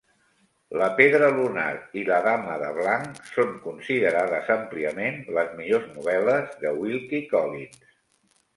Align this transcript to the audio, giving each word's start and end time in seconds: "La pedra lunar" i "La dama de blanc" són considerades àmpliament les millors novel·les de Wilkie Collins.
"La 0.81 0.85
pedra 0.99 1.27
lunar" 1.39 1.73
i 2.01 2.05
"La 2.07 2.17
dama 2.27 2.55
de 2.63 2.71
blanc" 2.79 3.21
són 3.37 3.53
considerades 3.67 4.51
àmpliament 4.57 5.23
les 5.39 5.55
millors 5.61 5.87
novel·les 5.93 6.59
de 6.65 6.75
Wilkie 6.83 7.25
Collins. 7.37 7.81